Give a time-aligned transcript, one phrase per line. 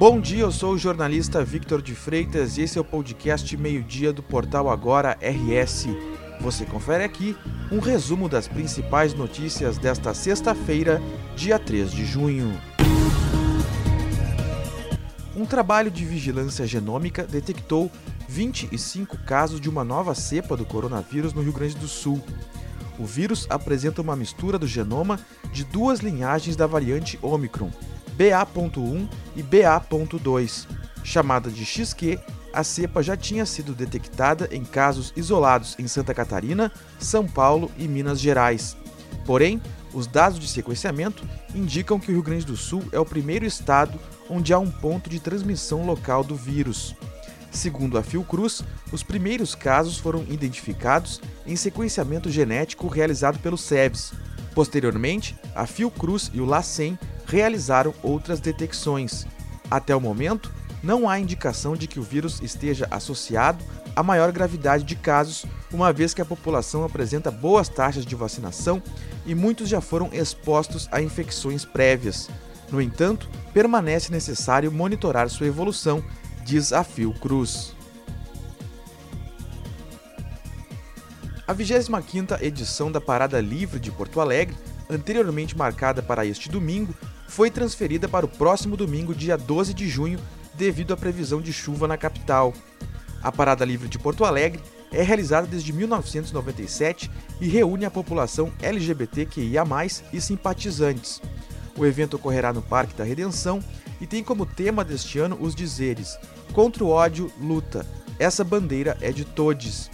[0.00, 4.14] Bom dia, eu sou o jornalista Victor de Freitas e esse é o podcast Meio-Dia
[4.14, 5.88] do portal Agora RS.
[6.40, 7.36] Você confere aqui
[7.70, 11.02] um resumo das principais notícias desta sexta-feira,
[11.36, 12.58] dia 3 de junho.
[15.36, 17.92] Um trabalho de vigilância genômica detectou
[18.26, 22.24] 25 casos de uma nova cepa do coronavírus no Rio Grande do Sul.
[22.98, 25.20] O vírus apresenta uma mistura do genoma
[25.52, 27.70] de duas linhagens da variante Omicron,
[28.20, 30.66] BA.1 e BA.2.
[31.02, 32.18] Chamada de XQ,
[32.52, 37.88] a cepa já tinha sido detectada em casos isolados em Santa Catarina, São Paulo e
[37.88, 38.76] Minas Gerais.
[39.24, 39.58] Porém,
[39.94, 43.98] os dados de sequenciamento indicam que o Rio Grande do Sul é o primeiro estado
[44.28, 46.94] onde há um ponto de transmissão local do vírus.
[47.50, 54.12] Segundo a Fiocruz, os primeiros casos foram identificados em sequenciamento genético realizado pelo SEBS.
[54.54, 56.98] Posteriormente, a Fiocruz e o LACEN
[57.30, 59.24] realizaram outras detecções.
[59.70, 63.64] Até o momento, não há indicação de que o vírus esteja associado
[63.94, 68.82] a maior gravidade de casos, uma vez que a população apresenta boas taxas de vacinação
[69.24, 72.28] e muitos já foram expostos a infecções prévias.
[72.70, 76.02] No entanto, permanece necessário monitorar sua evolução,
[76.44, 77.76] diz a Fiocruz.
[81.46, 84.56] A 25ª edição da Parada Livre de Porto Alegre,
[84.88, 86.94] anteriormente marcada para este domingo,
[87.30, 90.18] foi transferida para o próximo domingo, dia 12 de junho,
[90.52, 92.52] devido à previsão de chuva na capital.
[93.22, 97.08] A Parada Livre de Porto Alegre é realizada desde 1997
[97.40, 99.64] e reúne a população LGBTQIA+,
[100.12, 101.22] e simpatizantes.
[101.78, 103.62] O evento ocorrerá no Parque da Redenção
[104.00, 106.18] e tem como tema deste ano os dizeres:
[106.52, 107.86] Contra o ódio, luta.
[108.18, 109.88] Essa bandeira é de todes.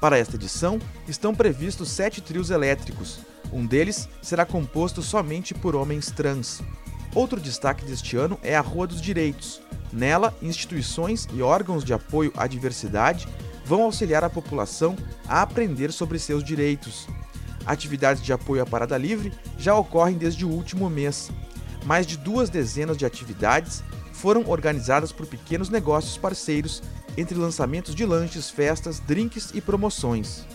[0.00, 3.20] Para esta edição, estão previstos sete trios elétricos.
[3.52, 6.62] Um deles será composto somente por homens trans.
[7.14, 9.60] Outro destaque deste ano é a Rua dos Direitos.
[9.92, 13.26] Nela, instituições e órgãos de apoio à diversidade
[13.64, 17.06] vão auxiliar a população a aprender sobre seus direitos.
[17.64, 21.30] Atividades de apoio à Parada Livre já ocorrem desde o último mês.
[21.84, 23.82] Mais de duas dezenas de atividades
[24.12, 26.82] foram organizadas por pequenos negócios parceiros,
[27.16, 30.46] entre lançamentos de lanches, festas, drinks e promoções.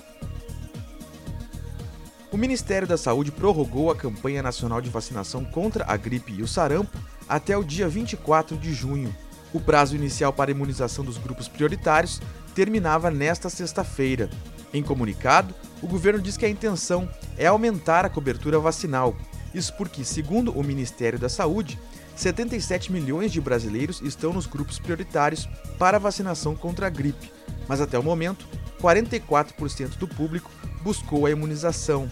[2.34, 6.48] O Ministério da Saúde prorrogou a campanha nacional de vacinação contra a gripe e o
[6.48, 6.98] sarampo
[7.30, 9.16] até o dia 24 de junho.
[9.54, 12.20] O prazo inicial para imunização dos grupos prioritários
[12.56, 14.32] terminava nesta sexta-feira.
[14.74, 17.08] Em comunicado, o governo diz que a intenção
[17.38, 19.16] é aumentar a cobertura vacinal.
[19.54, 21.78] Isso porque, segundo o Ministério da Saúde,
[22.16, 27.32] 77 milhões de brasileiros estão nos grupos prioritários para vacinação contra a gripe,
[27.68, 28.48] mas até o momento,
[28.82, 30.50] 44% do público
[30.82, 32.10] buscou a imunização.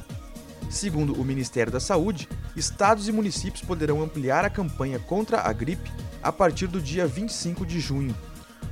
[0.71, 5.91] Segundo o Ministério da Saúde, estados e municípios poderão ampliar a campanha contra a gripe
[6.23, 8.15] a partir do dia 25 de junho.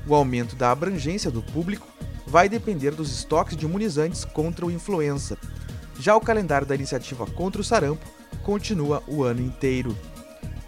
[0.07, 1.85] O aumento da abrangência do público
[2.25, 5.37] vai depender dos estoques de imunizantes contra o influenza.
[5.99, 8.05] Já o calendário da iniciativa contra o sarampo
[8.43, 9.95] continua o ano inteiro.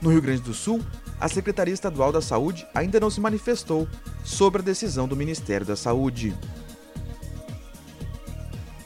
[0.02, 0.82] No Rio Grande do Sul,
[1.18, 3.88] a Secretaria Estadual da Saúde ainda não se manifestou
[4.22, 6.36] sobre a decisão do Ministério da Saúde.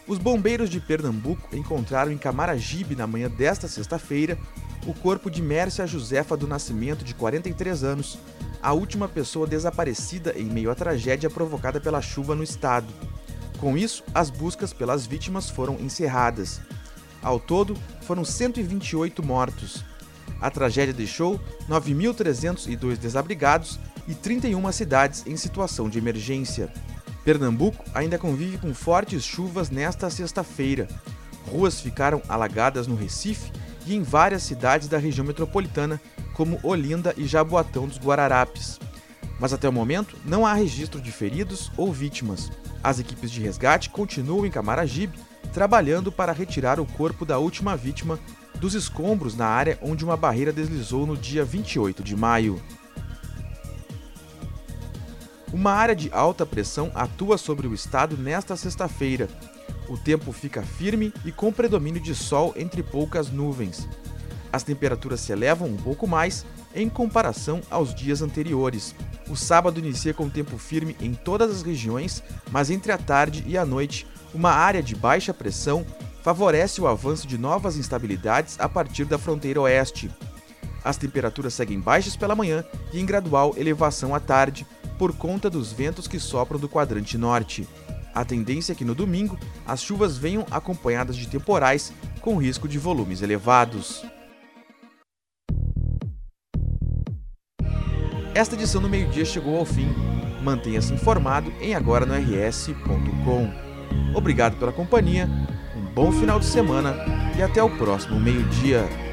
[0.08, 4.38] Os bombeiros de Pernambuco encontraram em Camaragibe, na manhã desta sexta-feira,
[4.86, 8.20] o corpo de Mércia Josefa do Nascimento, de 43 anos,
[8.62, 12.86] a última pessoa desaparecida em meio à tragédia provocada pela chuva no estado.
[13.58, 16.62] Com isso, as buscas pelas vítimas foram encerradas.
[17.20, 19.84] Ao todo, foram 128 mortos.
[20.40, 26.72] A tragédia deixou 9.302 desabrigados e 31 cidades em situação de emergência.
[27.26, 30.88] Pernambuco ainda convive com fortes chuvas nesta sexta-feira.
[31.52, 33.52] Ruas ficaram alagadas no Recife
[33.84, 36.00] e em várias cidades da região metropolitana,
[36.36, 38.80] como Olinda e Jaboatão dos Guararapes.
[39.40, 42.52] Mas até o momento não há registro de feridos ou vítimas.
[42.84, 45.18] As equipes de resgate continuam em Camaragibe,
[45.52, 48.20] trabalhando para retirar o corpo da última vítima
[48.60, 52.62] dos escombros na área onde uma barreira deslizou no dia 28 de maio.
[55.56, 59.30] Uma área de alta pressão atua sobre o estado nesta sexta-feira.
[59.88, 63.88] O tempo fica firme e com predomínio de sol entre poucas nuvens.
[64.52, 68.94] As temperaturas se elevam um pouco mais em comparação aos dias anteriores.
[69.30, 72.22] O sábado inicia com tempo firme em todas as regiões,
[72.52, 75.86] mas entre a tarde e a noite, uma área de baixa pressão
[76.22, 80.12] favorece o avanço de novas instabilidades a partir da fronteira oeste.
[80.84, 85.72] As temperaturas seguem baixas pela manhã e em gradual elevação à tarde, por conta dos
[85.72, 87.68] ventos que sopram do quadrante norte.
[88.14, 89.38] A tendência é que no domingo
[89.68, 94.06] as chuvas venham acompanhadas de temporais com risco de volumes elevados.
[98.34, 99.88] Esta edição do meio-dia chegou ao fim.
[100.42, 103.52] Mantenha-se informado em agora-no-rs.com.
[104.14, 105.30] Obrigado pela companhia,
[105.76, 106.96] um bom final de semana
[107.38, 109.05] e até o próximo meio-dia.